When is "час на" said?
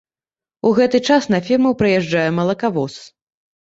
1.11-1.43